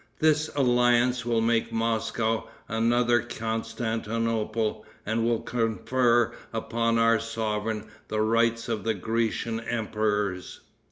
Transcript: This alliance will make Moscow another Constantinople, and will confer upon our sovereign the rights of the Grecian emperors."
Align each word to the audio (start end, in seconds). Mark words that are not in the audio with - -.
This 0.17 0.49
alliance 0.55 1.27
will 1.27 1.41
make 1.41 1.71
Moscow 1.71 2.47
another 2.67 3.19
Constantinople, 3.19 4.83
and 5.05 5.23
will 5.23 5.41
confer 5.41 6.33
upon 6.51 6.97
our 6.97 7.19
sovereign 7.19 7.85
the 8.07 8.21
rights 8.21 8.67
of 8.67 8.83
the 8.83 8.95
Grecian 8.95 9.59
emperors." 9.59 10.61